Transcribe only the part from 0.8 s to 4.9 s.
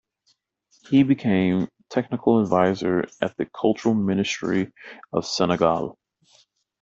He became technical advisor at the Cultural Ministry